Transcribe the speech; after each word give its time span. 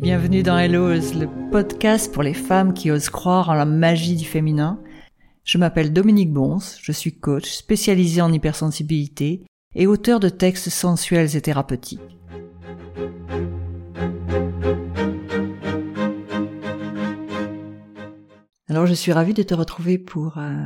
Bienvenue 0.00 0.42
dans 0.42 0.56
Hello's, 0.56 1.12
le 1.12 1.28
podcast 1.50 2.10
pour 2.10 2.22
les 2.22 2.32
femmes 2.32 2.72
qui 2.72 2.90
osent 2.90 3.10
croire 3.10 3.50
en 3.50 3.52
la 3.52 3.66
magie 3.66 4.16
du 4.16 4.24
féminin. 4.24 4.82
Je 5.44 5.58
m'appelle 5.58 5.92
Dominique 5.92 6.32
Bons, 6.32 6.78
je 6.80 6.90
suis 6.90 7.18
coach 7.18 7.50
spécialisé 7.50 8.22
en 8.22 8.32
hypersensibilité 8.32 9.44
et 9.74 9.86
auteur 9.86 10.18
de 10.18 10.30
textes 10.30 10.70
sensuels 10.70 11.36
et 11.36 11.42
thérapeutiques. 11.42 12.00
Alors 18.70 18.86
je 18.86 18.94
suis 18.94 19.12
ravie 19.12 19.34
de 19.34 19.42
te 19.42 19.52
retrouver 19.52 19.98
pour 19.98 20.38
euh, 20.38 20.64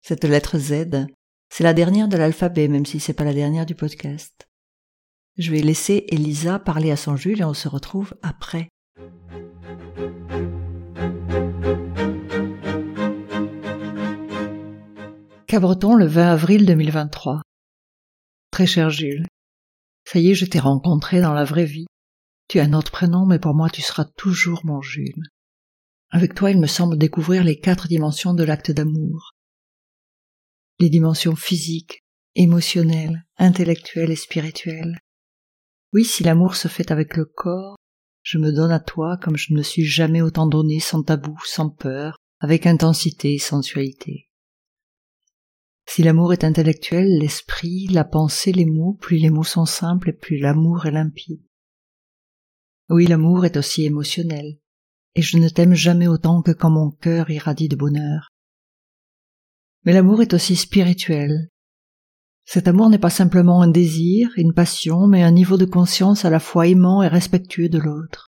cette 0.00 0.24
lettre 0.24 0.56
Z. 0.56 1.06
C'est 1.50 1.64
la 1.64 1.74
dernière 1.74 2.08
de 2.08 2.16
l'alphabet, 2.16 2.68
même 2.68 2.86
si 2.86 2.98
c'est 2.98 3.12
pas 3.12 3.24
la 3.24 3.34
dernière 3.34 3.66
du 3.66 3.74
podcast. 3.74 4.47
Je 5.38 5.52
vais 5.52 5.60
laisser 5.60 6.04
Elisa 6.08 6.58
parler 6.58 6.90
à 6.90 6.96
son 6.96 7.14
Jules 7.14 7.40
et 7.40 7.44
on 7.44 7.54
se 7.54 7.68
retrouve 7.68 8.12
après. 8.22 8.68
Cabreton 15.46 15.94
le 15.94 16.06
20 16.06 16.32
avril 16.32 16.66
2023. 16.66 17.42
Très 18.50 18.66
cher 18.66 18.90
Jules, 18.90 19.26
ça 20.04 20.18
y 20.18 20.30
est, 20.30 20.34
je 20.34 20.44
t'ai 20.44 20.58
rencontré 20.58 21.20
dans 21.20 21.32
la 21.32 21.44
vraie 21.44 21.66
vie. 21.66 21.86
Tu 22.48 22.58
as 22.58 22.64
un 22.64 22.72
autre 22.72 22.90
prénom, 22.90 23.24
mais 23.24 23.38
pour 23.38 23.54
moi 23.54 23.70
tu 23.70 23.80
seras 23.80 24.06
toujours 24.16 24.66
mon 24.66 24.82
Jules. 24.82 25.22
Avec 26.10 26.34
toi, 26.34 26.50
il 26.50 26.58
me 26.58 26.66
semble 26.66 26.98
découvrir 26.98 27.44
les 27.44 27.60
quatre 27.60 27.86
dimensions 27.86 28.34
de 28.34 28.42
l'acte 28.42 28.72
d'amour. 28.72 29.34
Les 30.80 30.90
dimensions 30.90 31.36
physiques, 31.36 32.02
émotionnelles, 32.34 33.24
intellectuelles 33.36 34.10
et 34.10 34.16
spirituelles. 34.16 34.98
Oui, 35.92 36.04
si 36.04 36.22
l'amour 36.22 36.54
se 36.54 36.68
fait 36.68 36.90
avec 36.90 37.16
le 37.16 37.24
corps, 37.24 37.76
je 38.22 38.38
me 38.38 38.52
donne 38.52 38.72
à 38.72 38.80
toi 38.80 39.16
comme 39.16 39.36
je 39.36 39.52
ne 39.52 39.58
me 39.58 39.62
suis 39.62 39.84
jamais 39.84 40.20
autant 40.20 40.46
donné 40.46 40.80
sans 40.80 41.02
tabou, 41.02 41.36
sans 41.46 41.70
peur, 41.70 42.18
avec 42.40 42.66
intensité 42.66 43.34
et 43.34 43.38
sensualité. 43.38 44.28
Si 45.86 46.02
l'amour 46.02 46.34
est 46.34 46.44
intellectuel, 46.44 47.18
l'esprit, 47.18 47.86
la 47.86 48.04
pensée, 48.04 48.52
les 48.52 48.66
mots, 48.66 48.98
plus 49.00 49.16
les 49.16 49.30
mots 49.30 49.44
sont 49.44 49.64
simples 49.64 50.12
plus 50.12 50.38
l'amour 50.38 50.84
est 50.84 50.90
limpide. 50.90 51.42
Oui, 52.90 53.06
l'amour 53.06 53.46
est 53.46 53.56
aussi 53.56 53.84
émotionnel, 53.84 54.58
et 55.14 55.22
je 55.22 55.38
ne 55.38 55.48
t'aime 55.48 55.74
jamais 55.74 56.06
autant 56.06 56.42
que 56.42 56.52
quand 56.52 56.70
mon 56.70 56.90
cœur 56.90 57.30
irradie 57.30 57.68
de 57.68 57.76
bonheur. 57.76 58.28
Mais 59.84 59.94
l'amour 59.94 60.20
est 60.20 60.34
aussi 60.34 60.56
spirituel, 60.56 61.48
cet 62.50 62.66
amour 62.66 62.88
n'est 62.88 62.98
pas 62.98 63.10
simplement 63.10 63.60
un 63.60 63.68
désir, 63.68 64.30
une 64.38 64.54
passion, 64.54 65.06
mais 65.06 65.22
un 65.22 65.32
niveau 65.32 65.58
de 65.58 65.66
conscience 65.66 66.24
à 66.24 66.30
la 66.30 66.40
fois 66.40 66.66
aimant 66.66 67.02
et 67.02 67.08
respectueux 67.08 67.68
de 67.68 67.76
l'autre. 67.76 68.30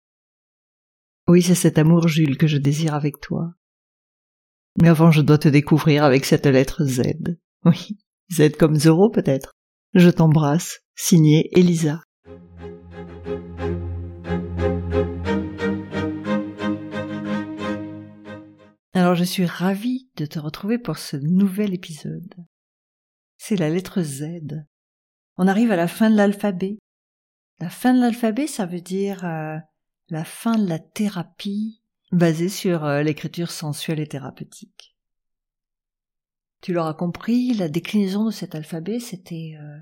Oui, 1.27 1.43
c'est 1.43 1.53
cet 1.53 1.77
amour, 1.77 2.07
Jules, 2.07 2.35
que 2.35 2.47
je 2.47 2.57
désire 2.57 2.95
avec 2.95 3.21
toi. 3.21 3.53
Mais 4.81 4.89
avant, 4.89 5.11
je 5.11 5.21
dois 5.21 5.37
te 5.37 5.47
découvrir 5.47 6.03
avec 6.03 6.25
cette 6.25 6.47
lettre 6.47 6.85
Z. 6.85 7.03
Oui, 7.65 7.99
Z 8.31 8.53
comme 8.57 8.79
Zoro 8.79 9.11
peut-être. 9.11 9.51
Je 9.93 10.09
t'embrasse, 10.09 10.79
signé 10.95 11.47
Elisa. 11.55 12.01
Alors 18.93 19.13
je 19.13 19.23
suis 19.23 19.45
ravie 19.45 20.09
de 20.17 20.25
te 20.25 20.39
retrouver 20.39 20.79
pour 20.79 20.97
ce 20.97 21.15
nouvel 21.15 21.75
épisode 21.75 22.33
c'est 23.39 23.55
la 23.55 23.69
lettre 23.69 24.03
Z. 24.03 24.65
On 25.37 25.47
arrive 25.47 25.71
à 25.71 25.77
la 25.77 25.87
fin 25.87 26.11
de 26.11 26.15
l'alphabet. 26.15 26.77
La 27.59 27.69
fin 27.69 27.93
de 27.93 28.01
l'alphabet, 28.01 28.45
ça 28.45 28.65
veut 28.65 28.81
dire 28.81 29.25
euh, 29.25 29.57
la 30.09 30.25
fin 30.25 30.57
de 30.57 30.67
la 30.67 30.77
thérapie 30.77 31.81
basée 32.11 32.49
sur 32.49 32.83
euh, 32.83 33.01
l'écriture 33.01 33.49
sensuelle 33.49 34.01
et 34.01 34.07
thérapeutique. 34.07 34.95
Tu 36.61 36.73
l'auras 36.73 36.93
compris, 36.93 37.53
la 37.53 37.69
déclinaison 37.69 38.25
de 38.25 38.31
cet 38.31 38.55
alphabet, 38.55 38.99
c'était 38.99 39.53
euh, 39.57 39.77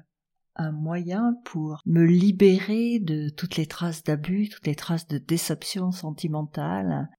un 0.55 0.71
moyen 0.71 1.33
pour 1.43 1.81
me 1.87 2.05
libérer 2.05 2.99
de 2.99 3.29
toutes 3.29 3.55
les 3.55 3.65
traces 3.65 4.03
d'abus, 4.03 4.49
toutes 4.49 4.67
les 4.67 4.75
traces 4.75 5.07
de 5.07 5.17
déception 5.17 5.91
sentimentale, 5.91 7.09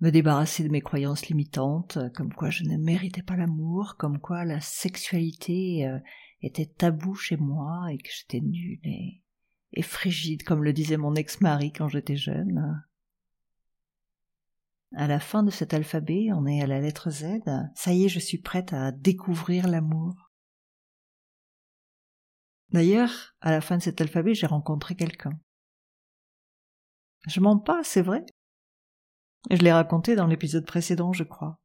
me 0.00 0.10
débarrasser 0.10 0.62
de 0.62 0.68
mes 0.68 0.80
croyances 0.80 1.26
limitantes, 1.26 1.98
comme 2.14 2.32
quoi 2.32 2.50
je 2.50 2.64
ne 2.64 2.76
méritais 2.76 3.22
pas 3.22 3.36
l'amour, 3.36 3.96
comme 3.98 4.18
quoi 4.18 4.44
la 4.44 4.60
sexualité 4.60 5.86
euh, 5.86 5.98
était 6.42 6.66
tabou 6.66 7.14
chez 7.14 7.36
moi 7.36 7.86
et 7.90 7.98
que 7.98 8.10
j'étais 8.10 8.40
nulle 8.40 8.80
et, 8.84 9.22
et 9.72 9.82
frigide, 9.82 10.42
comme 10.42 10.64
le 10.64 10.72
disait 10.72 10.98
mon 10.98 11.14
ex-mari 11.14 11.72
quand 11.72 11.88
j'étais 11.88 12.16
jeune. 12.16 12.84
À 14.94 15.06
la 15.06 15.18
fin 15.18 15.42
de 15.42 15.50
cet 15.50 15.74
alphabet, 15.74 16.28
on 16.32 16.46
est 16.46 16.62
à 16.62 16.66
la 16.66 16.80
lettre 16.80 17.10
Z. 17.10 17.24
Ça 17.74 17.92
y 17.92 18.04
est, 18.04 18.08
je 18.08 18.20
suis 18.20 18.38
prête 18.38 18.72
à 18.72 18.92
découvrir 18.92 19.66
l'amour. 19.66 20.30
D'ailleurs, 22.70 23.34
à 23.40 23.50
la 23.50 23.60
fin 23.60 23.78
de 23.78 23.82
cet 23.82 24.00
alphabet, 24.00 24.34
j'ai 24.34 24.46
rencontré 24.46 24.94
quelqu'un. 24.94 25.38
Je 27.26 27.40
mens 27.40 27.58
pas, 27.58 27.82
c'est 27.82 28.02
vrai. 28.02 28.24
Je 29.50 29.58
l'ai 29.58 29.72
raconté 29.72 30.16
dans 30.16 30.26
l'épisode 30.26 30.66
précédent, 30.66 31.12
je 31.12 31.22
crois. 31.22 31.60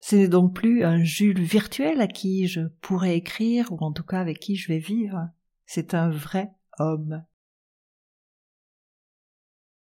Ce 0.00 0.16
n'est 0.16 0.28
donc 0.28 0.54
plus 0.54 0.84
un 0.84 1.02
Jules 1.02 1.40
virtuel 1.40 2.00
à 2.00 2.06
qui 2.06 2.46
je 2.46 2.60
pourrais 2.80 3.16
écrire, 3.16 3.72
ou 3.72 3.78
en 3.80 3.92
tout 3.92 4.04
cas 4.04 4.20
avec 4.20 4.38
qui 4.38 4.56
je 4.56 4.68
vais 4.68 4.78
vivre. 4.78 5.28
C'est 5.66 5.94
un 5.94 6.10
vrai 6.10 6.50
homme. 6.78 7.24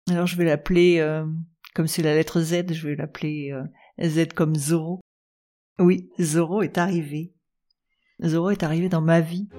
Alors 0.10 0.28
je 0.28 0.36
vais 0.36 0.46
l'appeler, 0.46 1.00
euh, 1.00 1.26
comme 1.74 1.88
c'est 1.88 2.04
la 2.04 2.14
lettre 2.14 2.42
Z, 2.42 2.74
je 2.74 2.88
vais 2.88 2.96
l'appeler 2.96 3.52
euh, 3.52 4.08
Z 4.08 4.34
comme 4.34 4.56
Zoro. 4.56 5.00
Oui, 5.80 6.12
Zoro 6.20 6.62
est 6.62 6.78
arrivé. 6.78 7.34
Zoro 8.24 8.52
est 8.52 8.64
arrivé 8.64 8.90
dans 8.90 9.02
ma 9.02 9.22
vie. 9.22 9.50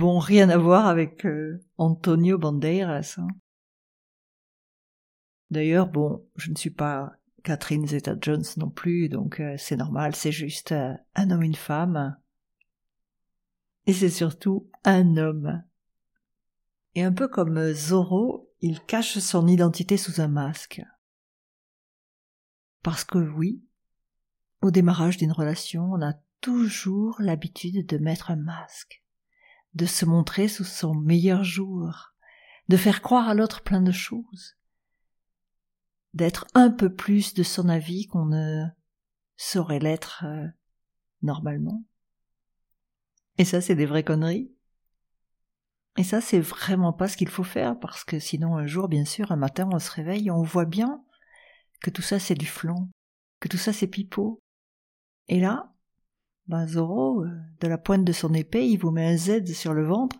Bon, 0.00 0.18
rien 0.18 0.48
à 0.48 0.56
voir 0.56 0.86
avec 0.86 1.26
euh, 1.26 1.62
Antonio 1.76 2.38
Banderas. 2.38 3.16
Hein. 3.18 3.28
D'ailleurs, 5.50 5.88
bon, 5.88 6.26
je 6.36 6.50
ne 6.50 6.56
suis 6.56 6.70
pas 6.70 7.12
Catherine 7.44 7.86
Zeta-Jones 7.86 8.46
non 8.56 8.70
plus, 8.70 9.10
donc 9.10 9.40
euh, 9.40 9.56
c'est 9.58 9.76
normal, 9.76 10.16
c'est 10.16 10.32
juste 10.32 10.72
euh, 10.72 10.94
un 11.14 11.30
homme, 11.30 11.42
une 11.42 11.54
femme. 11.54 12.16
Et 13.86 13.92
c'est 13.92 14.08
surtout 14.08 14.70
un 14.84 15.18
homme. 15.18 15.62
Et 16.94 17.02
un 17.02 17.12
peu 17.12 17.28
comme 17.28 17.72
Zorro, 17.74 18.50
il 18.62 18.80
cache 18.80 19.18
son 19.18 19.46
identité 19.46 19.98
sous 19.98 20.22
un 20.22 20.28
masque. 20.28 20.80
Parce 22.82 23.04
que 23.04 23.18
oui, 23.18 23.62
au 24.62 24.70
démarrage 24.70 25.18
d'une 25.18 25.32
relation, 25.32 25.92
on 25.92 26.00
a 26.00 26.14
toujours 26.40 27.16
l'habitude 27.18 27.86
de 27.86 27.98
mettre 27.98 28.30
un 28.30 28.36
masque 28.36 28.99
de 29.74 29.86
se 29.86 30.04
montrer 30.04 30.48
sous 30.48 30.64
son 30.64 30.94
meilleur 30.94 31.44
jour, 31.44 32.14
de 32.68 32.76
faire 32.76 33.02
croire 33.02 33.28
à 33.28 33.34
l'autre 33.34 33.62
plein 33.62 33.80
de 33.80 33.92
choses, 33.92 34.56
d'être 36.14 36.46
un 36.54 36.70
peu 36.70 36.94
plus 36.94 37.34
de 37.34 37.42
son 37.42 37.68
avis 37.68 38.06
qu'on 38.06 38.26
ne 38.26 38.64
saurait 39.36 39.78
l'être 39.78 40.24
euh, 40.24 40.46
normalement. 41.22 41.84
Et 43.38 43.44
ça, 43.44 43.60
c'est 43.60 43.76
des 43.76 43.86
vraies 43.86 44.04
conneries. 44.04 44.52
Et 45.96 46.04
ça, 46.04 46.20
c'est 46.20 46.40
vraiment 46.40 46.92
pas 46.92 47.08
ce 47.08 47.16
qu'il 47.16 47.28
faut 47.28 47.44
faire, 47.44 47.78
parce 47.78 48.04
que 48.04 48.18
sinon, 48.18 48.56
un 48.56 48.66
jour, 48.66 48.88
bien 48.88 49.04
sûr, 49.04 49.32
un 49.32 49.36
matin, 49.36 49.68
on 49.72 49.78
se 49.78 49.90
réveille 49.90 50.28
et 50.28 50.30
on 50.30 50.42
voit 50.42 50.64
bien 50.64 51.02
que 51.80 51.90
tout 51.90 52.02
ça, 52.02 52.18
c'est 52.18 52.34
du 52.34 52.46
flanc, 52.46 52.88
que 53.40 53.48
tout 53.48 53.56
ça, 53.56 53.72
c'est 53.72 53.86
pipeau. 53.86 54.42
Et 55.28 55.40
là, 55.40 55.72
ben 56.50 56.66
Zoro, 56.66 57.22
euh, 57.22 57.30
de 57.60 57.68
la 57.68 57.78
pointe 57.78 58.04
de 58.04 58.12
son 58.12 58.34
épée, 58.34 58.66
il 58.66 58.76
vous 58.76 58.90
met 58.90 59.06
un 59.06 59.16
Z 59.16 59.52
sur 59.52 59.72
le 59.72 59.86
ventre, 59.86 60.16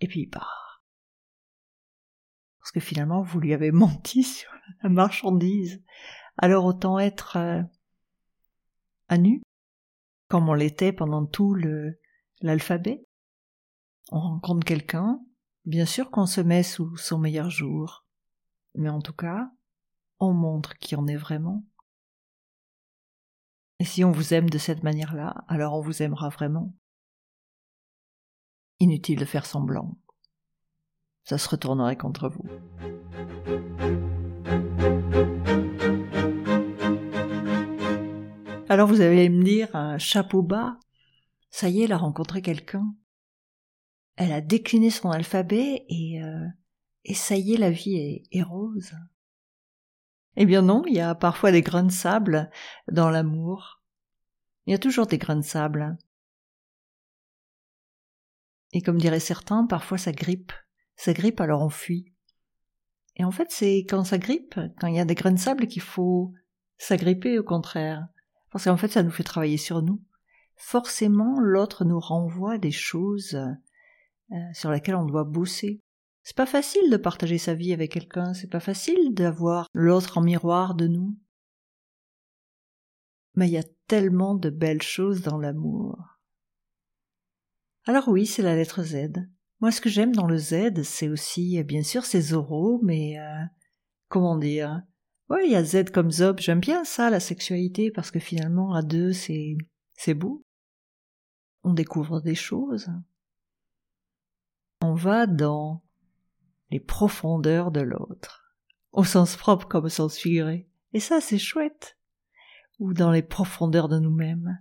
et 0.00 0.06
puis 0.06 0.20
il 0.20 0.28
part. 0.28 0.84
Parce 2.60 2.70
que 2.70 2.78
finalement, 2.78 3.20
vous 3.20 3.40
lui 3.40 3.52
avez 3.52 3.72
menti 3.72 4.22
sur 4.22 4.50
la 4.82 4.88
marchandise. 4.88 5.82
Alors 6.38 6.64
autant 6.64 7.00
être 7.00 7.36
euh, 7.36 7.62
à 9.08 9.18
nu, 9.18 9.42
comme 10.28 10.48
on 10.48 10.54
l'était 10.54 10.92
pendant 10.92 11.26
tout 11.26 11.56
l'alphabet. 12.40 13.04
On 14.12 14.20
rencontre 14.20 14.64
quelqu'un, 14.64 15.20
bien 15.64 15.84
sûr 15.84 16.12
qu'on 16.12 16.26
se 16.26 16.40
met 16.40 16.62
sous 16.62 16.96
son 16.96 17.18
meilleur 17.18 17.50
jour, 17.50 18.06
mais 18.76 18.88
en 18.88 19.00
tout 19.00 19.14
cas, 19.14 19.50
on 20.20 20.32
montre 20.32 20.78
qui 20.78 20.94
on 20.94 21.08
est 21.08 21.16
vraiment. 21.16 21.64
Et 23.82 23.84
si 23.84 24.04
on 24.04 24.12
vous 24.12 24.32
aime 24.32 24.48
de 24.48 24.58
cette 24.58 24.84
manière-là, 24.84 25.44
alors 25.48 25.74
on 25.74 25.80
vous 25.80 26.04
aimera 26.04 26.28
vraiment. 26.28 26.72
Inutile 28.78 29.18
de 29.18 29.24
faire 29.24 29.44
semblant. 29.44 29.98
Ça 31.24 31.36
se 31.36 31.48
retournerait 31.48 31.96
contre 31.96 32.28
vous. 32.28 32.44
Alors 38.68 38.86
vous 38.86 39.00
allez 39.00 39.28
me 39.28 39.42
dire 39.42 39.74
un 39.74 39.98
chapeau 39.98 40.42
bas. 40.42 40.78
Ça 41.50 41.68
y 41.68 41.80
est, 41.80 41.86
elle 41.86 41.92
a 41.92 41.98
rencontré 41.98 42.40
quelqu'un. 42.40 42.94
Elle 44.14 44.30
a 44.30 44.40
décliné 44.40 44.90
son 44.90 45.10
alphabet 45.10 45.86
et, 45.88 46.22
euh, 46.22 46.46
et 47.04 47.14
ça 47.14 47.34
y 47.34 47.54
est, 47.54 47.58
la 47.58 47.72
vie 47.72 48.22
est 48.30 48.42
rose. 48.44 48.94
Eh 50.36 50.46
bien 50.46 50.62
non, 50.62 50.82
il 50.86 50.94
y 50.94 51.00
a 51.00 51.14
parfois 51.14 51.52
des 51.52 51.62
grains 51.62 51.82
de 51.82 51.92
sable 51.92 52.50
dans 52.90 53.10
l'amour. 53.10 53.82
Il 54.66 54.72
y 54.72 54.74
a 54.74 54.78
toujours 54.78 55.06
des 55.06 55.18
grains 55.18 55.36
de 55.36 55.42
sable. 55.42 55.96
Et 58.72 58.80
comme 58.80 58.98
diraient 58.98 59.20
certains, 59.20 59.66
parfois 59.66 59.98
ça 59.98 60.12
grippe. 60.12 60.52
Ça 60.96 61.12
grippe 61.12 61.40
alors 61.40 61.62
on 61.62 61.68
fuit. 61.68 62.12
Et 63.16 63.24
en 63.24 63.30
fait, 63.30 63.50
c'est 63.50 63.78
quand 63.88 64.04
ça 64.04 64.18
grippe, 64.18 64.58
quand 64.80 64.86
il 64.86 64.96
y 64.96 65.00
a 65.00 65.04
des 65.04 65.14
grains 65.14 65.32
de 65.32 65.38
sable 65.38 65.66
qu'il 65.66 65.82
faut 65.82 66.32
s'agripper 66.78 67.38
au 67.38 67.44
contraire. 67.44 68.08
Parce 68.50 68.64
qu'en 68.64 68.76
fait, 68.76 68.88
ça 68.88 69.02
nous 69.02 69.10
fait 69.10 69.22
travailler 69.22 69.58
sur 69.58 69.82
nous. 69.82 70.02
Forcément, 70.56 71.38
l'autre 71.40 71.84
nous 71.84 72.00
renvoie 72.00 72.58
des 72.58 72.70
choses 72.70 73.34
euh, 74.30 74.36
sur 74.54 74.70
lesquelles 74.70 74.94
on 74.94 75.04
doit 75.04 75.24
bosser. 75.24 75.82
C'est 76.22 76.36
pas 76.36 76.46
facile 76.46 76.90
de 76.90 76.96
partager 76.96 77.38
sa 77.38 77.54
vie 77.54 77.72
avec 77.72 77.92
quelqu'un, 77.92 78.32
c'est 78.34 78.50
pas 78.50 78.60
facile 78.60 79.12
d'avoir 79.12 79.68
l'autre 79.72 80.18
en 80.18 80.22
miroir 80.22 80.74
de 80.74 80.86
nous. 80.86 81.16
Mais 83.34 83.48
il 83.48 83.52
y 83.52 83.58
a 83.58 83.64
tellement 83.86 84.34
de 84.34 84.50
belles 84.50 84.82
choses 84.82 85.22
dans 85.22 85.38
l'amour. 85.38 85.98
Alors 87.86 88.08
oui, 88.08 88.26
c'est 88.26 88.42
la 88.42 88.54
lettre 88.54 88.82
Z. 88.82 89.12
Moi, 89.60 89.72
ce 89.72 89.80
que 89.80 89.88
j'aime 89.88 90.14
dans 90.14 90.26
le 90.26 90.38
Z, 90.38 90.82
c'est 90.82 91.08
aussi, 91.08 91.58
euh, 91.58 91.62
bien 91.62 91.82
sûr, 91.82 92.04
c'est 92.04 92.20
Zoro, 92.20 92.80
mais 92.82 93.18
euh, 93.18 93.44
comment 94.08 94.36
dire? 94.36 94.82
Ouais, 95.28 95.46
il 95.46 95.52
y 95.52 95.56
a 95.56 95.64
Z 95.64 95.90
comme 95.92 96.10
Zob. 96.10 96.40
J'aime 96.40 96.60
bien 96.60 96.84
ça, 96.84 97.10
la 97.10 97.20
sexualité, 97.20 97.90
parce 97.90 98.10
que 98.10 98.18
finalement, 98.18 98.74
à 98.74 98.82
deux, 98.82 99.12
c'est 99.12 99.56
c'est 99.94 100.14
beau. 100.14 100.44
On 101.64 101.74
découvre 101.74 102.20
des 102.20 102.34
choses. 102.34 102.88
On 104.80 104.94
va 104.94 105.26
dans 105.26 105.82
les 106.72 106.80
profondeurs 106.80 107.70
de 107.70 107.82
l'autre, 107.82 108.56
au 108.92 109.04
sens 109.04 109.36
propre 109.36 109.68
comme 109.68 109.84
au 109.84 109.90
sens 109.90 110.16
figuré. 110.16 110.68
Et 110.94 111.00
ça, 111.00 111.20
c'est 111.20 111.38
chouette. 111.38 111.98
Ou 112.78 112.94
dans 112.94 113.10
les 113.10 113.22
profondeurs 113.22 113.88
de 113.88 113.98
nous-mêmes. 113.98 114.58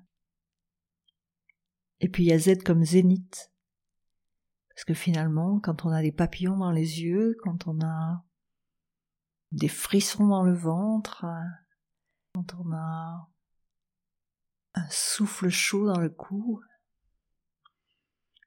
Et 2.01 2.09
puis 2.09 2.23
il 2.23 2.27
y 2.27 2.33
a 2.33 2.37
Z 2.37 2.63
comme 2.63 2.83
zénith. 2.83 3.51
Parce 4.69 4.83
que 4.83 4.93
finalement, 4.93 5.59
quand 5.61 5.85
on 5.85 5.89
a 5.89 6.01
des 6.01 6.11
papillons 6.11 6.57
dans 6.57 6.71
les 6.71 7.01
yeux, 7.01 7.37
quand 7.43 7.67
on 7.67 7.79
a 7.81 8.25
des 9.53 9.69
frissons 9.69 10.27
dans 10.27 10.43
le 10.43 10.53
ventre, 10.53 11.25
quand 12.33 12.55
on 12.55 12.73
a 12.73 13.29
un 14.73 14.89
souffle 14.89 15.49
chaud 15.49 15.87
dans 15.87 15.99
le 15.99 16.09
cou, 16.09 16.61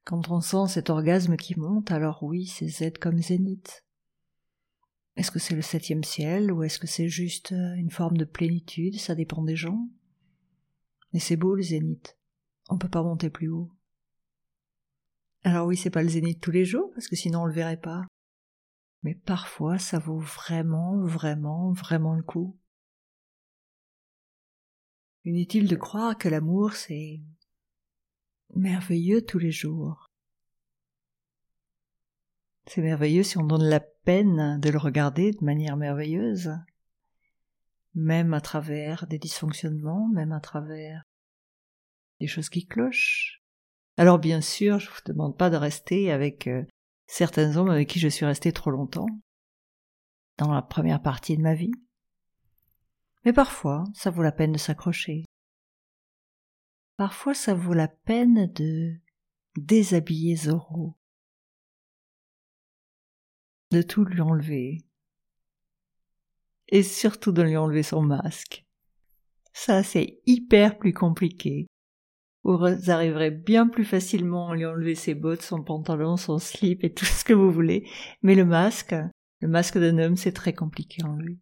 quand 0.04 0.30
on 0.30 0.40
sent 0.40 0.68
cet 0.68 0.90
orgasme 0.90 1.36
qui 1.36 1.58
monte, 1.58 1.90
alors 1.90 2.22
oui, 2.22 2.46
c'est 2.46 2.68
Z 2.68 2.98
comme 3.00 3.18
zénith. 3.18 3.84
Est-ce 5.16 5.30
que 5.30 5.38
c'est 5.38 5.54
le 5.54 5.62
septième 5.62 6.04
ciel 6.04 6.52
ou 6.52 6.62
est-ce 6.62 6.78
que 6.78 6.86
c'est 6.86 7.08
juste 7.08 7.52
une 7.52 7.90
forme 7.90 8.16
de 8.16 8.24
plénitude? 8.24 8.98
Ça 8.98 9.14
dépend 9.14 9.42
des 9.42 9.56
gens. 9.56 9.88
Mais 11.12 11.20
c'est 11.20 11.36
beau 11.36 11.54
le 11.54 11.62
zénith 11.62 12.16
on 12.68 12.78
peut 12.78 12.88
pas 12.88 13.02
monter 13.02 13.30
plus 13.30 13.48
haut. 13.48 13.70
Alors 15.42 15.66
oui, 15.66 15.76
c'est 15.76 15.90
pas 15.90 16.02
le 16.02 16.08
zénith 16.08 16.40
tous 16.40 16.50
les 16.50 16.64
jours, 16.64 16.90
parce 16.94 17.08
que 17.08 17.16
sinon 17.16 17.42
on 17.42 17.46
le 17.46 17.52
verrait 17.52 17.80
pas. 17.80 18.06
Mais 19.02 19.14
parfois, 19.14 19.78
ça 19.78 19.98
vaut 19.98 20.18
vraiment, 20.18 21.04
vraiment, 21.04 21.72
vraiment 21.72 22.14
le 22.14 22.22
coup. 22.22 22.56
Inutile 25.26 25.68
de 25.68 25.76
croire 25.76 26.16
que 26.16 26.28
l'amour, 26.28 26.72
c'est 26.72 27.20
merveilleux 28.54 29.24
tous 29.24 29.38
les 29.38 29.52
jours. 29.52 30.06
C'est 32.66 32.82
merveilleux 32.82 33.22
si 33.22 33.38
on 33.38 33.44
donne 33.44 33.64
la 33.64 33.80
peine 33.80 34.58
de 34.60 34.70
le 34.70 34.78
regarder 34.78 35.32
de 35.32 35.44
manière 35.44 35.76
merveilleuse, 35.76 36.50
même 37.94 38.32
à 38.34 38.40
travers 38.40 39.06
des 39.06 39.18
dysfonctionnements, 39.18 40.08
même 40.08 40.32
à 40.32 40.40
travers 40.40 41.02
des 42.20 42.26
choses 42.26 42.48
qui 42.48 42.66
clochent. 42.66 43.42
Alors 43.96 44.18
bien 44.18 44.40
sûr, 44.40 44.78
je 44.78 44.90
vous 44.90 44.96
demande 45.06 45.36
pas 45.36 45.50
de 45.50 45.56
rester 45.56 46.10
avec 46.10 46.46
euh, 46.46 46.64
certains 47.06 47.56
hommes 47.56 47.70
avec 47.70 47.88
qui 47.88 48.00
je 48.00 48.08
suis 48.08 48.26
restée 48.26 48.52
trop 48.52 48.70
longtemps, 48.70 49.06
dans 50.38 50.52
la 50.52 50.62
première 50.62 51.02
partie 51.02 51.36
de 51.36 51.42
ma 51.42 51.54
vie. 51.54 51.72
Mais 53.24 53.32
parfois, 53.32 53.84
ça 53.94 54.10
vaut 54.10 54.22
la 54.22 54.32
peine 54.32 54.52
de 54.52 54.58
s'accrocher. 54.58 55.24
Parfois, 56.96 57.34
ça 57.34 57.54
vaut 57.54 57.74
la 57.74 57.88
peine 57.88 58.52
de 58.52 58.94
déshabiller 59.56 60.36
Zoro, 60.36 60.96
de 63.70 63.82
tout 63.82 64.04
lui 64.04 64.20
enlever, 64.20 64.84
et 66.68 66.82
surtout 66.82 67.32
de 67.32 67.42
lui 67.42 67.56
enlever 67.56 67.82
son 67.82 68.02
masque. 68.02 68.64
Ça, 69.52 69.82
c'est 69.82 70.20
hyper 70.26 70.78
plus 70.78 70.92
compliqué 70.92 71.66
vous 72.44 72.90
arriverez 72.90 73.30
bien 73.30 73.66
plus 73.66 73.84
facilement 73.84 74.50
à 74.50 74.54
lui 74.54 74.66
enlever 74.66 74.94
ses 74.94 75.14
bottes, 75.14 75.42
son 75.42 75.62
pantalon, 75.62 76.16
son 76.16 76.38
slip 76.38 76.84
et 76.84 76.92
tout 76.92 77.04
ce 77.04 77.24
que 77.24 77.32
vous 77.32 77.50
voulez. 77.50 77.88
Mais 78.22 78.34
le 78.34 78.44
masque, 78.44 78.94
le 79.40 79.48
masque 79.48 79.78
d'un 79.78 79.98
homme, 79.98 80.16
c'est 80.16 80.32
très 80.32 80.52
compliqué 80.52 81.02
en 81.04 81.16
lui. 81.16 81.40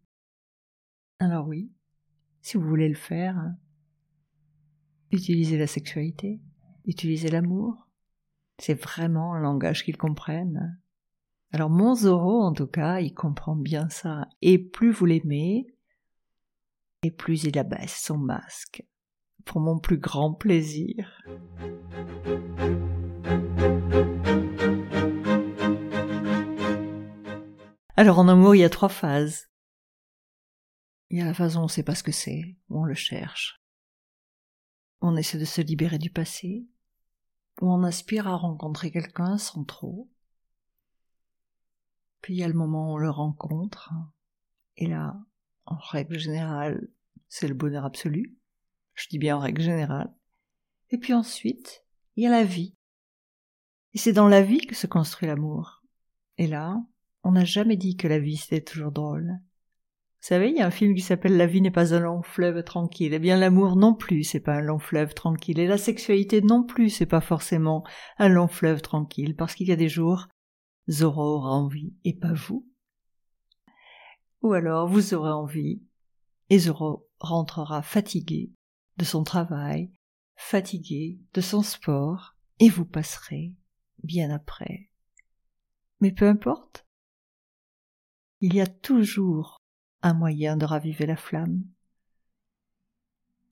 Alors 1.19 1.47
oui, 1.47 1.71
si 2.41 2.57
vous 2.57 2.67
voulez 2.67 2.89
le 2.89 2.95
faire, 2.95 3.53
utilisez 5.13 5.57
la 5.57 5.67
sexualité, 5.67 6.41
utilisez 6.85 7.29
l'amour. 7.29 7.87
C'est 8.59 8.73
vraiment 8.73 9.33
un 9.33 9.39
langage 9.39 9.83
qu'ils 9.83 9.97
comprennent. 9.97 10.79
Alors 11.51 11.69
mon 11.69 11.93
Zoro, 11.95 12.41
en 12.41 12.53
tout 12.53 12.67
cas, 12.67 12.99
il 12.99 13.13
comprend 13.13 13.55
bien 13.55 13.89
ça. 13.89 14.27
Et 14.41 14.57
plus 14.57 14.91
vous 14.91 15.05
l'aimez, 15.05 15.67
et 17.03 17.11
plus 17.11 17.43
il 17.43 17.57
abaisse 17.57 18.01
son 18.03 18.17
masque 18.17 18.83
pour 19.45 19.61
mon 19.61 19.77
plus 19.79 19.97
grand 19.97 20.33
plaisir. 20.33 21.21
Alors 27.95 28.19
en 28.19 28.27
amour, 28.27 28.55
il 28.55 28.59
y 28.59 28.63
a 28.63 28.69
trois 28.69 28.89
phases. 28.89 29.49
Il 31.09 31.19
y 31.19 31.21
a 31.21 31.25
la 31.25 31.33
phase 31.35 31.55
où 31.55 31.59
on 31.59 31.63
ne 31.63 31.67
sait 31.67 31.83
pas 31.83 31.93
ce 31.93 32.03
que 32.03 32.11
c'est, 32.11 32.57
où 32.69 32.81
on 32.81 32.85
le 32.85 32.95
cherche. 32.95 33.62
On 35.03 35.15
essaie 35.15 35.37
de 35.37 35.45
se 35.45 35.61
libérer 35.61 35.99
du 35.99 36.09
passé, 36.09 36.65
où 37.61 37.71
on 37.71 37.83
aspire 37.83 38.27
à 38.27 38.35
rencontrer 38.35 38.91
quelqu'un 38.91 39.37
sans 39.37 39.63
trop. 39.63 40.09
Puis 42.21 42.33
il 42.33 42.37
y 42.37 42.43
a 42.43 42.47
le 42.47 42.53
moment 42.53 42.91
où 42.91 42.93
on 42.95 42.97
le 42.97 43.09
rencontre, 43.09 43.93
et 44.77 44.87
là, 44.87 45.15
en 45.65 45.75
règle 45.75 46.17
générale, 46.17 46.87
c'est 47.29 47.47
le 47.47 47.53
bonheur 47.53 47.85
absolu 47.85 48.37
je 48.93 49.07
dis 49.09 49.17
bien 49.17 49.37
en 49.37 49.39
règle 49.39 49.61
générale. 49.61 50.13
Et 50.89 50.97
puis 50.97 51.13
ensuite, 51.13 51.83
il 52.15 52.23
y 52.23 52.27
a 52.27 52.31
la 52.31 52.43
vie. 52.43 52.75
Et 53.93 53.97
c'est 53.97 54.13
dans 54.13 54.27
la 54.27 54.41
vie 54.41 54.65
que 54.65 54.75
se 54.75 54.87
construit 54.87 55.27
l'amour. 55.27 55.83
Et 56.37 56.47
là, 56.47 56.81
on 57.23 57.31
n'a 57.31 57.45
jamais 57.45 57.77
dit 57.77 57.95
que 57.95 58.07
la 58.07 58.19
vie 58.19 58.37
c'était 58.37 58.61
toujours 58.61 58.91
drôle. 58.91 59.39
Vous 60.23 60.29
savez, 60.29 60.51
il 60.51 60.55
y 60.55 60.61
a 60.61 60.67
un 60.67 60.71
film 60.71 60.95
qui 60.95 61.01
s'appelle 61.01 61.35
La 61.35 61.47
vie 61.47 61.59
n'est 61.59 61.69
pas 61.69 61.93
un 61.93 61.99
long 61.99 62.21
fleuve 62.21 62.63
tranquille. 62.63 63.13
Eh 63.13 63.19
bien, 63.19 63.35
l'amour 63.35 63.75
non 63.75 63.93
plus, 63.93 64.23
c'est 64.23 64.39
pas 64.39 64.53
un 64.53 64.61
long 64.61 64.79
fleuve 64.79 65.13
tranquille. 65.13 65.59
Et 65.59 65.67
la 65.67 65.77
sexualité 65.77 66.41
non 66.41 66.63
plus, 66.63 66.89
c'est 66.89 67.05
pas 67.05 67.19
forcément 67.19 67.83
un 68.19 68.29
long 68.29 68.47
fleuve 68.47 68.81
tranquille. 68.81 69.35
Parce 69.35 69.53
qu'il 69.53 69.67
y 69.67 69.73
a 69.73 69.75
des 69.75 69.89
jours, 69.89 70.29
Zoro 70.89 71.21
aura 71.21 71.51
envie 71.51 71.93
et 72.05 72.13
pas 72.13 72.31
vous. 72.31 72.65
Ou 74.43 74.53
alors, 74.53 74.87
vous 74.87 75.13
aurez 75.13 75.31
envie 75.31 75.83
et 76.49 76.57
Zoro 76.57 77.09
rentrera 77.19 77.81
fatigué 77.81 78.53
de 78.95 79.03
son 79.03 79.25
travail, 79.25 79.91
fatigué 80.37 81.19
de 81.33 81.41
son 81.41 81.63
sport, 81.63 82.37
et 82.59 82.69
vous 82.69 82.85
passerez 82.85 83.55
bien 84.03 84.29
après. 84.29 84.89
Mais 85.99 86.13
peu 86.13 86.29
importe, 86.29 86.87
il 88.39 88.55
y 88.55 88.61
a 88.61 88.67
toujours 88.67 89.62
un 90.03 90.13
moyen 90.13 90.57
de 90.57 90.65
raviver 90.65 91.05
la 91.05 91.15
flamme. 91.15 91.63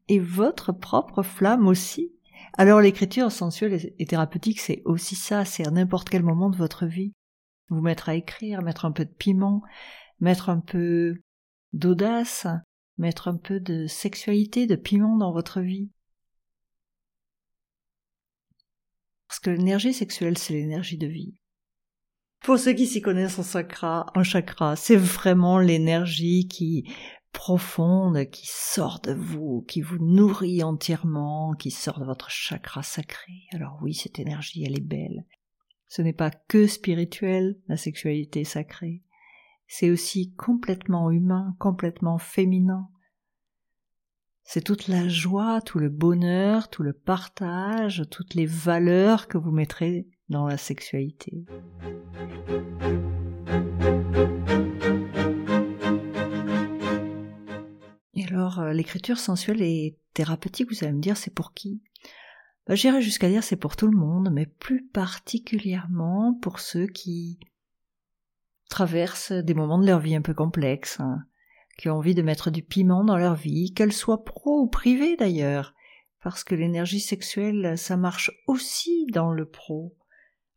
Et 0.07 0.19
votre 0.19 0.71
propre 0.71 1.23
flamme 1.23 1.67
aussi. 1.67 2.13
Alors 2.57 2.81
l'écriture 2.81 3.31
sensuelle 3.31 3.93
et 3.97 4.05
thérapeutique, 4.05 4.59
c'est 4.59 4.81
aussi 4.85 5.15
ça, 5.15 5.45
c'est 5.45 5.65
à 5.65 5.71
n'importe 5.71 6.09
quel 6.09 6.23
moment 6.23 6.49
de 6.49 6.57
votre 6.57 6.85
vie. 6.85 7.13
Vous 7.69 7.81
mettre 7.81 8.09
à 8.09 8.15
écrire, 8.15 8.61
mettre 8.61 8.85
un 8.85 8.91
peu 8.91 9.05
de 9.05 9.13
piment, 9.13 9.63
mettre 10.19 10.49
un 10.49 10.59
peu 10.59 11.21
d'audace, 11.73 12.45
mettre 12.97 13.29
un 13.29 13.37
peu 13.37 13.59
de 13.59 13.87
sexualité, 13.87 14.67
de 14.67 14.75
piment 14.75 15.17
dans 15.17 15.31
votre 15.31 15.61
vie. 15.61 15.89
Parce 19.27 19.39
que 19.39 19.49
l'énergie 19.49 19.93
sexuelle, 19.93 20.37
c'est 20.37 20.53
l'énergie 20.53 20.97
de 20.97 21.07
vie. 21.07 21.40
Pour 22.43 22.57
ceux 22.57 22.73
qui 22.73 22.87
s'y 22.87 23.01
connaissent 23.01 23.37
en 23.37 23.43
chakra, 23.43 24.07
en 24.15 24.23
chakra, 24.23 24.75
c'est 24.75 24.95
vraiment 24.95 25.59
l'énergie 25.59 26.47
qui 26.47 26.91
profonde 27.31 28.25
qui 28.29 28.47
sort 28.47 28.99
de 28.99 29.13
vous, 29.13 29.63
qui 29.67 29.81
vous 29.81 29.99
nourrit 29.99 30.63
entièrement, 30.63 31.53
qui 31.53 31.71
sort 31.71 31.99
de 31.99 32.05
votre 32.05 32.29
chakra 32.29 32.83
sacré. 32.83 33.31
Alors 33.53 33.77
oui, 33.81 33.93
cette 33.93 34.19
énergie, 34.19 34.63
elle 34.65 34.77
est 34.77 34.83
belle. 34.83 35.25
Ce 35.87 36.01
n'est 36.01 36.13
pas 36.13 36.31
que 36.31 36.67
spirituel, 36.67 37.59
la 37.67 37.77
sexualité 37.77 38.43
sacrée. 38.43 39.03
C'est 39.67 39.91
aussi 39.91 40.33
complètement 40.33 41.11
humain, 41.11 41.55
complètement 41.59 42.17
féminin. 42.17 42.89
C'est 44.43 44.63
toute 44.63 44.87
la 44.87 45.07
joie, 45.07 45.61
tout 45.61 45.79
le 45.79 45.89
bonheur, 45.89 46.69
tout 46.69 46.83
le 46.83 46.93
partage, 46.93 48.03
toutes 48.09 48.33
les 48.33 48.45
valeurs 48.45 49.27
que 49.27 49.37
vous 49.37 49.51
mettrez 49.51 50.07
dans 50.29 50.47
la 50.47 50.57
sexualité. 50.57 51.45
Et 58.13 58.25
alors, 58.25 58.59
euh, 58.59 58.73
l'écriture 58.73 59.17
sensuelle 59.19 59.61
et 59.61 59.97
thérapeutique, 60.13 60.69
vous 60.71 60.83
allez 60.83 60.93
me 60.93 61.01
dire, 61.01 61.17
c'est 61.17 61.33
pour 61.33 61.53
qui? 61.53 61.81
Bah, 62.67 62.75
J'irais 62.75 63.01
jusqu'à 63.01 63.29
dire 63.29 63.43
c'est 63.43 63.55
pour 63.55 63.75
tout 63.75 63.87
le 63.87 63.97
monde, 63.97 64.29
mais 64.31 64.45
plus 64.45 64.85
particulièrement 64.85 66.33
pour 66.41 66.59
ceux 66.59 66.87
qui 66.87 67.39
traversent 68.69 69.31
des 69.33 69.53
moments 69.53 69.79
de 69.79 69.85
leur 69.85 69.99
vie 69.99 70.15
un 70.15 70.21
peu 70.21 70.33
complexes, 70.33 70.99
hein, 70.99 71.25
qui 71.77 71.89
ont 71.89 71.97
envie 71.97 72.15
de 72.15 72.21
mettre 72.21 72.51
du 72.51 72.63
piment 72.63 73.03
dans 73.03 73.17
leur 73.17 73.35
vie, 73.35 73.73
qu'elle 73.73 73.93
soit 73.93 74.23
pro 74.23 74.61
ou 74.61 74.67
privée 74.67 75.15
d'ailleurs, 75.15 75.73
parce 76.21 76.43
que 76.43 76.55
l'énergie 76.55 76.99
sexuelle, 76.99 77.77
ça 77.77 77.97
marche 77.97 78.31
aussi 78.47 79.05
dans 79.11 79.31
le 79.31 79.45
pro. 79.45 79.95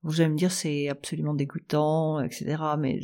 Vous 0.02 0.20
allez 0.20 0.30
me 0.30 0.36
dire 0.36 0.52
c'est 0.52 0.88
absolument 0.88 1.34
dégoûtant, 1.34 2.20
etc. 2.20 2.62
Mais 2.78 3.00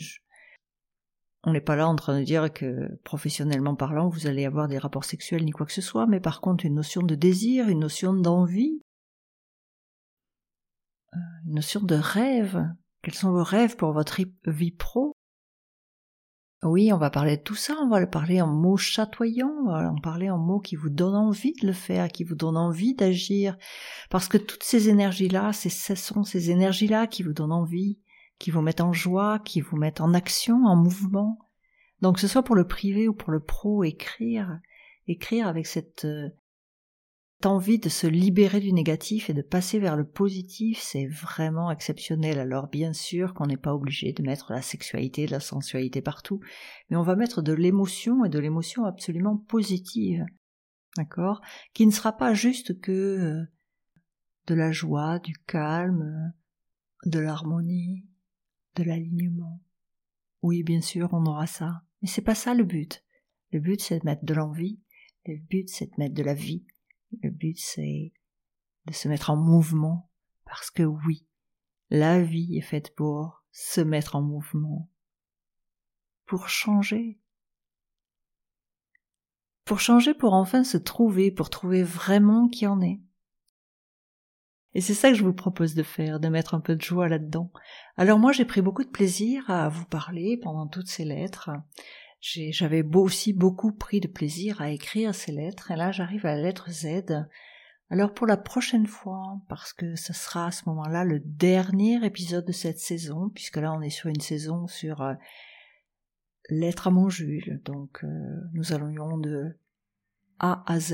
on 1.45 1.52
n'est 1.52 1.62
pas 1.62 1.76
là 1.76 1.88
en 1.88 1.97
train 1.97 2.19
de 2.19 2.25
dire 2.25 2.52
que 2.52 2.95
professionnellement 3.05 3.75
parlant, 3.75 4.09
vous 4.09 4.26
allez 4.26 4.45
avoir 4.45 4.69
des 4.69 4.79
rapports 4.79 5.05
sexuels 5.05 5.45
ni 5.45 5.52
quoi 5.52 5.64
que 5.64 5.73
ce 5.73 5.81
soit, 5.81 6.07
mais 6.07 6.21
par 6.21 6.43
contre 6.43 6.67
une 6.67 6.75
notion 6.75 7.02
de 7.02 7.14
désir, 7.14 7.69
une 7.69 7.81
notion 7.81 8.12
d'envie, 8.12 8.83
euh, 11.14 11.19
une 11.47 11.55
notion 11.55 11.81
de 11.81 11.95
rêve. 11.95 12.62
Quels 13.02 13.14
sont 13.14 13.33
vos 13.33 13.43
rêves 13.43 13.76
pour 13.76 13.93
votre 13.93 14.21
vie 14.45 14.73
pro? 14.73 15.14
Oui, 16.62 16.93
on 16.93 16.99
va 16.99 17.09
parler 17.09 17.38
de 17.38 17.43
tout 17.43 17.55
ça, 17.55 17.75
on 17.81 17.88
va 17.88 18.00
le 18.00 18.11
parler 18.11 18.43
en 18.43 18.47
mots 18.47 18.76
chatoyants, 18.76 19.55
on 19.64 19.71
va 19.71 19.90
en 19.90 19.99
parler 19.99 20.29
en 20.29 20.37
mots 20.37 20.61
qui 20.61 20.76
vous 20.76 20.90
donnent 20.90 21.14
envie 21.14 21.55
de 21.55 21.67
le 21.67 21.73
faire, 21.73 22.09
qui 22.09 22.23
vous 22.23 22.35
donnent 22.35 22.59
envie 22.59 22.95
d'agir, 22.95 23.57
parce 24.11 24.29
que 24.29 24.37
toutes 24.37 24.62
ces 24.62 24.90
énergies-là, 24.90 25.52
ce 25.55 25.95
sont 25.95 26.23
ces 26.23 26.50
énergies-là 26.50 27.07
qui 27.07 27.23
vous 27.23 27.33
donnent 27.33 27.52
envie, 27.52 27.99
qui 28.38 28.50
vous 28.50 28.61
mettent 28.61 28.83
en 28.83 28.93
joie, 28.93 29.38
qui 29.38 29.62
vous 29.62 29.76
mettent 29.76 30.02
en 30.02 30.12
action, 30.12 30.67
en 30.67 30.76
mouvement. 30.76 31.38
Donc 32.02 32.17
que 32.17 32.21
ce 32.21 32.29
soit 32.29 32.43
pour 32.43 32.57
le 32.57 32.67
privé 32.67 33.09
ou 33.09 33.14
pour 33.14 33.31
le 33.31 33.40
pro, 33.40 33.83
écrire, 33.85 34.61
écrire 35.09 35.47
avec 35.47 35.67
cette 35.67 36.05
euh, 36.05 36.29
envie 37.47 37.79
de 37.79 37.89
se 37.89 38.07
libérer 38.07 38.61
du 38.61 38.73
négatif 38.73 39.31
et 39.31 39.35
de 39.35 39.43
passer 39.43 39.79
vers 39.79 39.97
le 39.97 40.07
positif, 40.07 40.79
c'est 40.81 41.07
vraiment 41.07 41.71
exceptionnel. 41.71 42.39
Alors 42.39 42.69
bien 42.69 42.93
sûr 42.93 43.35
qu'on 43.35 43.47
n'est 43.47 43.57
pas 43.57 43.75
obligé 43.75 44.13
de 44.13 44.23
mettre 44.23 44.53
la 44.53 44.63
sexualité, 44.63 45.27
la 45.27 45.41
sensualité 45.41 46.03
partout, 46.03 46.41
mais 46.89 46.97
on 46.97 47.03
va 47.03 47.17
mettre 47.17 47.43
de 47.43 47.53
l'émotion 47.53 48.25
et 48.25 48.29
de 48.29 48.39
l'émotion 48.39 48.85
absolument 48.85 49.37
positive. 49.37 50.25
D'accord? 50.97 51.41
Qui 51.73 51.87
ne 51.87 51.93
sera 51.93 52.17
pas 52.17 52.35
juste 52.35 52.81
que 52.81 52.93
euh, 52.93 53.45
de 54.47 54.55
la 54.55 54.73
joie, 54.73 55.19
du 55.21 55.35
calme, 55.47 56.33
de 57.07 57.19
l'harmonie, 57.19 58.07
de 58.77 58.83
l'alignement. 58.83 59.61
Oui, 60.43 60.63
bien 60.63 60.81
sûr, 60.81 61.09
on 61.13 61.25
aura 61.27 61.47
ça. 61.47 61.83
Mais 62.03 62.09
c'est 62.09 62.23
pas 62.23 62.35
ça 62.35 62.55
le 62.55 62.65
but. 62.65 63.05
Le 63.53 63.61
but, 63.61 63.81
c'est 63.81 64.01
de 64.01 64.05
mettre 64.05 64.25
de 64.25 64.35
l'envie. 64.35 64.81
Le 65.27 65.37
but, 65.37 65.69
c'est 65.69 65.87
de 65.87 65.95
mettre 65.99 66.15
de 66.15 66.23
la 66.23 66.35
vie. 66.35 66.65
Le 67.23 67.31
but, 67.31 67.59
c'est 67.59 68.12
de 68.87 68.93
se 68.93 69.09
mettre 69.09 69.31
en 69.31 69.37
mouvement, 69.37 70.11
parce 70.45 70.71
que 70.71 70.83
oui, 70.83 71.26
la 71.90 72.23
vie 72.23 72.57
est 72.57 72.62
faite 72.62 72.95
pour 72.95 73.45
se 73.52 73.81
mettre 73.81 74.17
en 74.17 74.23
mouvement, 74.23 74.88
pour 76.26 76.49
changer, 76.49 77.19
pour 79.64 79.81
changer, 79.81 80.14
pour 80.14 80.35
enfin 80.35 80.64
se 80.64 80.79
trouver, 80.79 81.31
pour 81.31 81.50
trouver 81.50 81.83
vraiment 81.83 82.49
qui 82.49 82.67
en 82.67 82.81
est. 82.81 83.00
Et 84.73 84.81
c'est 84.81 84.95
ça 84.95 85.11
que 85.11 85.17
je 85.17 85.25
vous 85.25 85.33
propose 85.33 85.75
de 85.75 85.83
faire, 85.83 86.21
de 86.21 86.29
mettre 86.29 86.55
un 86.55 86.61
peu 86.61 86.76
de 86.76 86.81
joie 86.81 87.09
là-dedans. 87.09 87.52
Alors 87.97 88.19
moi 88.19 88.31
j'ai 88.33 88.45
pris 88.45 88.62
beaucoup 88.62 88.85
de 88.85 88.90
plaisir 88.90 89.49
à 89.50 89.69
vous 89.69 89.85
parler 89.85 90.38
pendant 90.40 90.69
toutes 90.69 90.87
ces 90.87 91.05
lettres 91.05 91.50
j'avais 92.21 92.85
aussi 92.95 93.33
beaucoup 93.33 93.73
pris 93.73 94.00
de 94.00 94.09
plaisir 94.09 94.61
à 94.61 94.71
écrire 94.71 95.15
ces 95.15 95.33
lettres, 95.33 95.71
et 95.71 95.77
là 95.77 95.91
j'arrive 95.91 96.27
à 96.27 96.37
la 96.37 96.43
lettre 96.43 96.71
Z. 96.71 96.87
Alors 97.89 98.15
pour 98.15 98.27
la 98.27 98.37
prochaine 98.37 98.87
fois, 98.87 99.41
parce 99.49 99.73
que 99.73 99.97
ce 99.97 100.12
sera 100.12 100.47
à 100.47 100.50
ce 100.50 100.69
moment-là 100.69 101.05
le 101.05 101.21
dernier 101.21 102.05
épisode 102.05 102.47
de 102.47 102.53
cette 102.53 102.79
saison, 102.79 103.31
puisque 103.31 103.57
là 103.57 103.73
on 103.73 103.81
est 103.81 103.91
sur 103.91 104.09
une 104.09 104.21
saison 104.21 104.67
sur 104.67 105.03
euh, 105.03 105.15
lettre 106.50 106.89
à 106.89 106.91
mon 106.91 107.09
Jules, 107.09 107.61
donc 107.65 108.05
euh, 108.05 108.09
nous 108.53 108.73
allons 108.73 109.19
de 109.19 109.59
A 110.39 110.62
à 110.67 110.79
Z, 110.79 110.93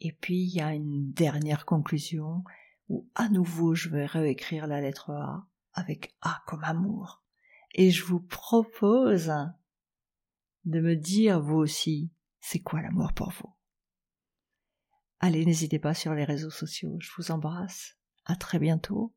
et 0.00 0.12
puis 0.12 0.42
il 0.42 0.54
y 0.54 0.60
a 0.60 0.74
une 0.74 1.12
dernière 1.12 1.64
conclusion 1.64 2.44
où 2.88 3.08
à 3.14 3.28
nouveau 3.28 3.74
je 3.74 3.88
vais 3.88 4.06
réécrire 4.06 4.66
la 4.66 4.80
lettre 4.80 5.10
A 5.10 5.46
avec 5.74 6.14
A 6.22 6.42
comme 6.46 6.64
amour. 6.64 7.22
Et 7.72 7.90
je 7.90 8.04
vous 8.04 8.20
propose 8.20 9.32
de 10.64 10.80
me 10.80 10.96
dire 10.96 11.40
vous 11.40 11.56
aussi 11.56 12.10
c'est 12.40 12.60
quoi 12.60 12.82
l'amour 12.82 13.12
pour 13.12 13.30
vous? 13.30 13.54
Allez, 15.20 15.44
n'hésitez 15.44 15.78
pas 15.78 15.94
sur 15.94 16.14
les 16.14 16.24
réseaux 16.24 16.50
sociaux, 16.50 16.96
je 16.98 17.10
vous 17.16 17.30
embrasse, 17.30 17.96
à 18.24 18.36
très 18.36 18.58
bientôt. 18.58 19.14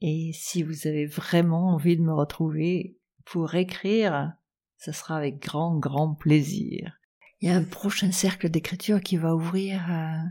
Et 0.00 0.32
si 0.34 0.62
vous 0.62 0.86
avez 0.86 1.06
vraiment 1.06 1.68
envie 1.74 1.96
de 1.96 2.02
me 2.02 2.12
retrouver 2.12 2.98
pour 3.24 3.54
écrire, 3.54 4.32
ce 4.78 4.92
sera 4.92 5.16
avec 5.16 5.40
grand, 5.40 5.78
grand 5.78 6.14
plaisir. 6.14 6.98
Il 7.40 7.48
y 7.48 7.52
a 7.52 7.56
un 7.56 7.64
prochain 7.64 8.10
cercle 8.10 8.50
d'écriture 8.50 9.00
qui 9.00 9.16
va 9.16 9.34
ouvrir 9.34 9.90
euh, 9.90 10.28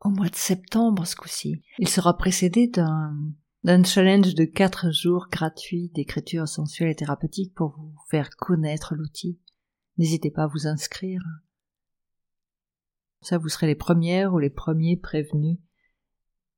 au 0.00 0.08
mois 0.08 0.28
de 0.30 0.36
septembre 0.36 1.06
ce 1.06 1.16
coup-ci. 1.16 1.62
Il 1.78 1.88
sera 1.88 2.16
précédé 2.16 2.68
d'un 2.68 3.14
d'un 3.64 3.82
challenge 3.82 4.34
de 4.34 4.44
quatre 4.44 4.92
jours 4.92 5.28
gratuit 5.32 5.90
d'écriture 5.94 6.46
sensuelle 6.46 6.90
et 6.90 6.94
thérapeutique 6.94 7.54
pour 7.54 7.74
vous 7.78 7.94
faire 8.10 8.28
connaître 8.36 8.94
l'outil. 8.94 9.40
N'hésitez 9.96 10.30
pas 10.30 10.44
à 10.44 10.46
vous 10.48 10.66
inscrire. 10.66 11.22
Ça, 13.20 13.38
vous 13.38 13.48
serez 13.48 13.66
les 13.66 13.74
premières 13.74 14.34
ou 14.34 14.38
les 14.38 14.50
premiers 14.50 14.96
prévenus 14.96 15.58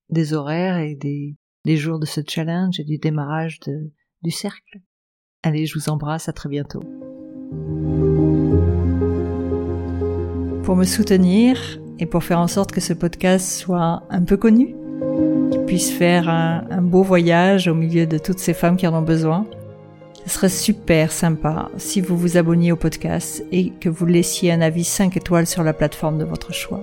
des 0.08 0.32
horaires 0.32 0.78
et 0.78 0.94
des, 0.94 1.36
des 1.64 1.76
jours 1.76 1.98
de 1.98 2.06
ce 2.06 2.20
challenge 2.26 2.80
et 2.80 2.84
du 2.84 2.98
démarrage 2.98 3.60
du 4.22 4.30
cercle. 4.30 4.80
Allez, 5.42 5.66
je 5.66 5.78
vous 5.78 5.88
embrasse, 5.90 6.28
à 6.28 6.32
très 6.32 6.48
bientôt. 6.48 6.80
Pour 10.64 10.74
me 10.74 10.84
soutenir 10.84 11.78
et 11.98 12.06
pour 12.06 12.24
faire 12.24 12.40
en 12.40 12.48
sorte 12.48 12.72
que 12.72 12.80
ce 12.80 12.92
podcast 12.92 13.48
soit 13.48 14.02
un 14.10 14.24
peu 14.24 14.36
connu, 14.36 14.74
puisse 15.66 15.92
faire 15.92 16.28
un 16.28 16.82
beau 16.82 17.02
voyage 17.02 17.68
au 17.68 17.74
milieu 17.74 18.06
de 18.06 18.18
toutes 18.18 18.38
ces 18.38 18.54
femmes 18.54 18.76
qui 18.76 18.86
en 18.86 18.94
ont 18.94 19.02
besoin, 19.02 19.46
ce 20.26 20.32
serait 20.34 20.48
super 20.48 21.12
sympa 21.12 21.70
si 21.76 22.00
vous 22.00 22.16
vous 22.16 22.36
abonniez 22.36 22.72
au 22.72 22.76
podcast 22.76 23.44
et 23.52 23.70
que 23.70 23.88
vous 23.88 24.06
laissiez 24.06 24.50
un 24.52 24.60
avis 24.60 24.84
5 24.84 25.16
étoiles 25.16 25.46
sur 25.46 25.62
la 25.62 25.72
plateforme 25.72 26.18
de 26.18 26.24
votre 26.24 26.52
choix. 26.52 26.82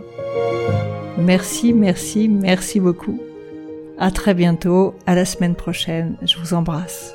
Merci, 1.17 1.73
merci, 1.73 2.29
merci 2.29 2.79
beaucoup. 2.79 3.19
À 4.00 4.12
très 4.12 4.33
bientôt, 4.33 4.95
à 5.05 5.13
la 5.13 5.25
semaine 5.25 5.55
prochaine. 5.55 6.15
Je 6.23 6.38
vous 6.38 6.53
embrasse. 6.53 7.13